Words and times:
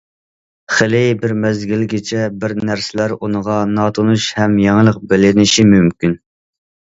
خېلى 0.77 1.01
بىر 1.23 1.33
مەزگىلگىچە 1.41 2.23
بىر 2.45 2.55
نەرسىلەر 2.69 3.13
ئۇنىڭغا 3.19 3.59
ناتونۇش 3.75 4.25
ھەم 4.39 4.57
يېڭىلىق 4.65 4.97
بىلىنىشى 5.13 5.67
مۇمكىن. 5.75 6.17